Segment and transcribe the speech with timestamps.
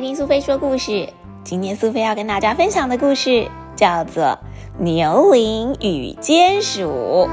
[0.00, 1.08] 听苏菲说故事。
[1.44, 4.24] 今天苏菲要跟大家分享的故事叫做
[4.78, 7.28] 《牛羚与坚鼠》。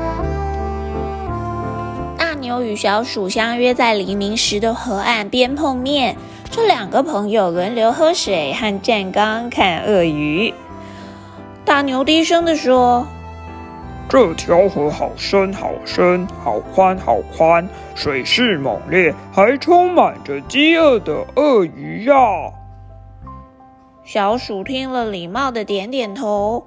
[2.18, 6.16] 大牛与小鼠相约在黎明时的河岸边碰面，
[6.52, 10.54] 这两个朋友轮流喝水和站岗看鳄鱼。
[11.66, 13.08] 大牛低声的说。
[14.10, 22.16] 这条河好深好深，好宽好宽，水势猛烈，还充满着饥饿的鳄鱼呀！
[24.08, 26.66] 小鼠听了，礼貌的点点头。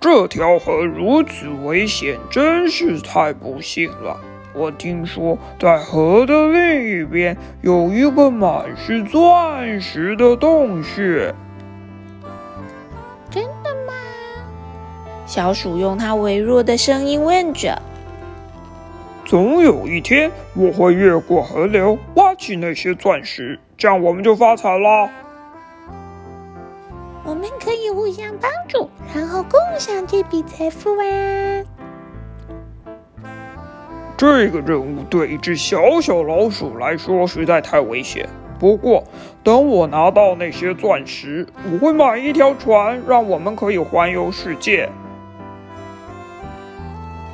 [0.00, 4.18] 这条河如此危险，真是太不幸了。
[4.52, 11.32] 我听说，在河的另一边有一个满是钻石的洞穴。
[13.30, 13.92] 真的吗？
[15.26, 17.80] 小鼠用它微弱的声音问着
[19.24, 25.08] ：“总有一天，我会越过河流，挖起那些钻石，这样我们就发财了。
[27.40, 31.04] 我们可以互相帮助，然后共享这笔财富啊！”
[34.14, 38.28] 这个任务对一只小小老鼠来说实在太危险。
[38.58, 39.02] 不过，
[39.42, 44.90] 等我拿到那些钻石，我会买一条船，让我们可以环游世界。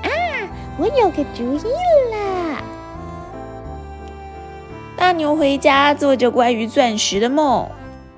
[0.03, 0.09] 啊
[0.79, 1.65] 我有个主意
[2.13, 2.63] 啦！
[4.97, 7.69] 大牛回家做着关于钻石的梦。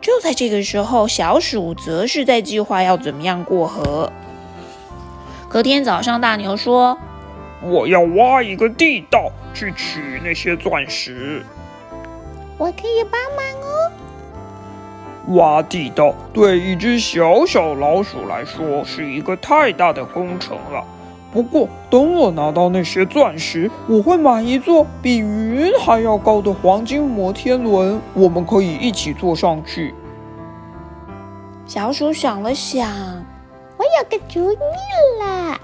[0.09, 4.11] 就在这个时候，小鼠则是在计划要怎么样过河。
[5.51, 6.97] 隔天早上，大牛说
[7.61, 11.45] ：“我要挖一个地道去取那些钻石。”
[12.57, 13.93] 我可以帮忙哦。
[15.37, 20.83] 挖地道对一只小小老鼠来说是一个太大的工程了。
[21.31, 29.93] 不过，等我拿到那些钻石，我会买一座比云还要高的黄金摩天轮，我们可以一起坐上去。
[31.69, 32.89] 小鼠想了想，
[33.77, 34.57] 我有个主意
[35.21, 35.61] 啦！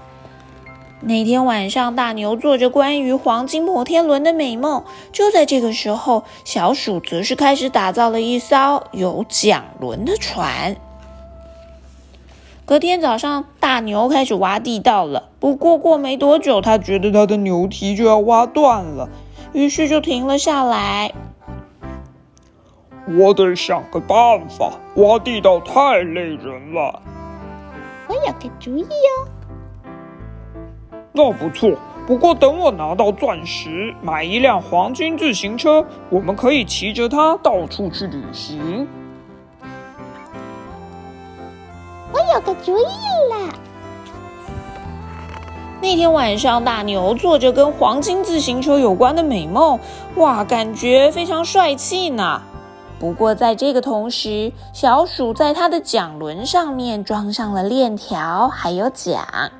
[1.01, 4.83] 那天晚上，大牛做着关于黄金摩天轮的美梦。
[5.11, 10.75] 就在这个时候，小鼠则是开始打造了一艘有桨轮的船。
[12.67, 15.29] 隔天早上，大牛开始挖地道了。
[15.39, 19.09] 不过过没多久，他觉得他的牛蹄就要挖断了，
[19.53, 21.11] 于是就停了下来。
[23.07, 27.01] 我得想个办法，挖地道太累人了。
[28.07, 29.27] 我有个主意哦。
[31.11, 31.77] 那不错，
[32.07, 38.87] 不过等我拿到钻石，买一辆黄金自行车，我们可以骑着它到处去旅行。
[42.11, 42.83] 我有个主意
[43.29, 43.53] 啦！
[45.81, 49.79] 那天晚上，大牛做着跟黄金自行车有关的美梦，
[50.15, 52.41] 哇，感觉非常帅气呢。
[52.97, 59.51] 不过，在这个同时，小鼠在它的桨轮上面装上了链条，还有桨。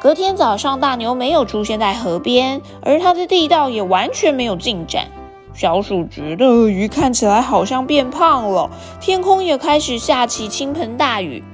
[0.00, 5.06] 隔天早上，大牛没有出现在河边，而它的地道也完全没有进展。
[5.54, 8.68] 小鼠觉得鳄鱼看起来好像变胖了，
[9.00, 11.44] 天空也开始下起倾盆大雨。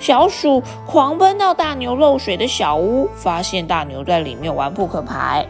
[0.00, 5.46] 小鼠狂奔到大牛漏水的小屋，发现大牛在里面玩扑克牌。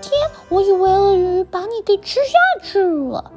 [0.00, 0.12] 天，
[0.48, 3.32] 我以为鳄鱼把你给吃下去了。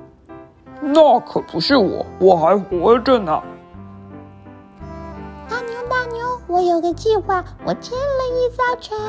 [0.81, 3.41] 那可不是我，我还活着呢。
[5.49, 8.99] 大牛，大牛，我有个计划，我建了一艘船。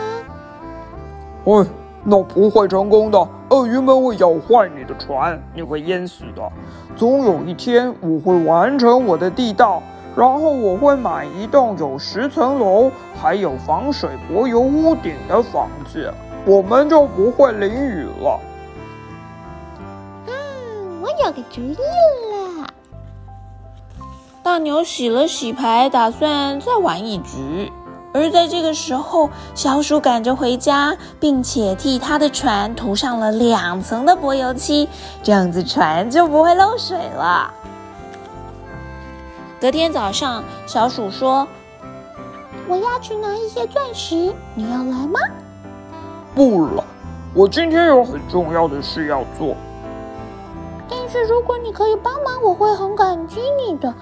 [1.45, 1.67] 喂。
[2.05, 6.43] 那不会成功的，鳄鱼们会咬坏你的船，你会淹死的。
[6.97, 9.81] 总有一天，我会完成我的地道，
[10.17, 16.13] 然后我会买一栋有十层楼、还有防水柏油屋顶的房子，
[16.45, 18.41] 我们就不会淋雨了。
[20.27, 20.33] 啊，
[21.01, 21.77] 我有个主意
[22.59, 22.67] 了。
[24.43, 27.71] 大牛洗了洗牌，打算再玩一局。
[28.15, 34.89] 而在这个时候，小鼠赶着回家，并且替他的船涂上了两层的薄油漆，
[35.23, 37.55] 这样子船就不会漏水了。
[39.61, 41.47] 隔天早上，小鼠说
[42.69, 45.19] ：“我要去拿一些钻石，你要来吗
[46.35, 46.85] ？”“不了，
[47.35, 49.55] 我今天有很重要的事要做。
[50.89, 53.95] ”“但是如果你可以帮忙，我会很感激你的。”“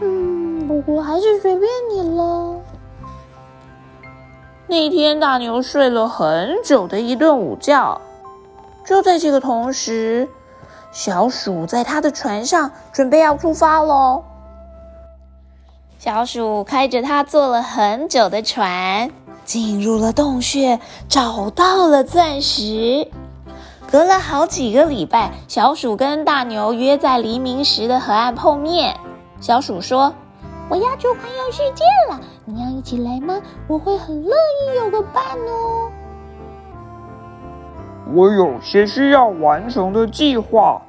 [0.00, 2.56] 嗯，不过还是随便你了。”
[4.66, 8.00] 那天，大牛睡了很久的一顿午觉。
[8.84, 10.28] 就在这个同时，
[10.90, 14.24] 小鼠在他的船上准备要出发喽。
[15.98, 19.10] 小鼠开着他坐了很久的船，
[19.44, 20.78] 进入了洞穴，
[21.08, 23.08] 找到了钻石。
[23.90, 28.96] 隔了好几个礼拜，小鼠跟大牛约在黎明时的河岸碰面。
[29.40, 30.14] 小鼠说
[30.70, 33.40] ：“我要去环游世界了，你要一起来吗？
[33.68, 35.90] 我会很乐意有个伴哦。”
[38.14, 40.80] 我有些需要完成的计划，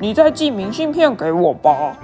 [0.00, 1.96] 你再寄明信片给我吧。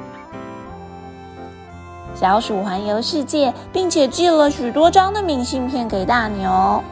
[2.15, 6.83] 小鼠环游世界，并且寄了许多张的明信片给大牛。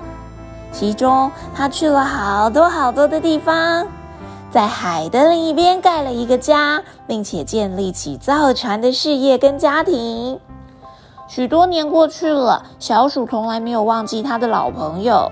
[0.73, 3.87] 其中，他去了好多好多的地方，
[4.51, 10.41] 在海的另一边盖了一个家，并且建立起造船的事业跟家庭。
[11.29, 15.31] 许多年过去了，小鼠从来没有忘记他的老朋友。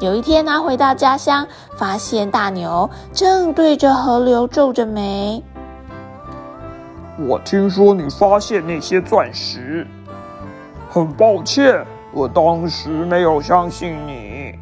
[0.00, 1.46] 有一天，他回到家乡，
[1.76, 5.42] 发现大牛正对着河流皱着眉。
[7.16, 9.86] 我听说你发现那些钻石，
[10.90, 14.58] 很抱歉，我当时没有相信你。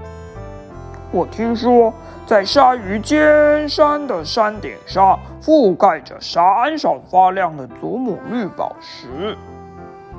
[1.10, 1.92] 我听说
[2.26, 9.34] 在鲨鱼尖山的山顶上覆盖着闪闪发亮的祖母绿宝石，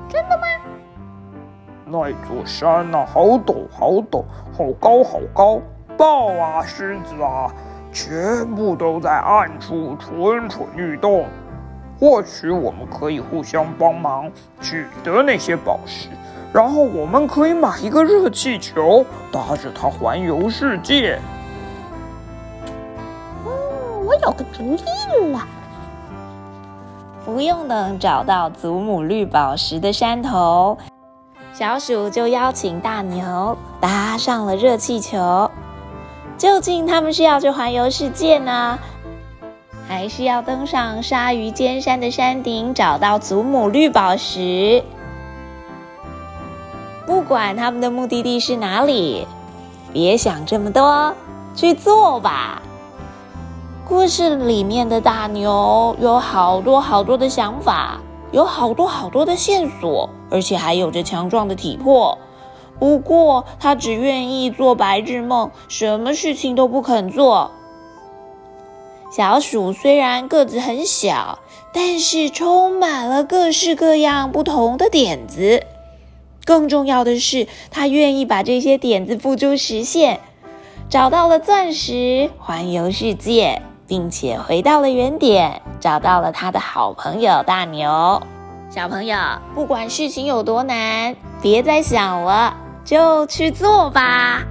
[0.10, 0.44] 真的吗？
[1.86, 4.24] 那座山呐，好陡，好陡，
[4.58, 5.62] 好高，好高，
[5.96, 7.54] 豹啊，狮子啊，
[7.92, 11.26] 全部都在暗处蠢蠢欲动。
[12.04, 14.30] 或许我们可以互相帮忙
[14.62, 16.10] 取得那些宝石，
[16.52, 21.18] 然后我们可以买一个热气球，搭着它环游世界。
[23.46, 25.48] 嗯，我有个主意了。
[27.24, 30.78] 不用等找到祖母绿宝石的山头，
[31.54, 35.50] 小鼠就邀请大牛搭上了热气球。
[36.38, 38.78] 究竟他们是要去环游世界呢？
[39.94, 44.84] 还是要登上鲨鱼尖山的山顶，找到祖母绿宝石。
[47.06, 49.28] 不管他们的目的地是哪里，
[49.94, 51.14] 别想这么多，
[51.54, 52.64] 去做吧。
[53.88, 58.00] 故事里面的大牛有好多好多的想法，
[58.32, 62.18] 有好多好多的线索，而且还有着强壮的体魄。
[62.80, 67.52] 不过，他只愿意做白日梦，什么事情都不肯做。
[69.16, 71.38] 小鼠虽然个子很小，
[71.72, 75.64] 但是充满了各式各样不同的点子。
[76.46, 80.20] 更重要的是，它愿意把这些点子付诸实现，
[80.90, 88.24] 找到了钻石，环游世界，并且回到了原点，找到了他的好朋友大牛。
[88.72, 89.16] 小朋友，
[89.54, 94.44] 不管事情有多难，别再想了，就去做吧。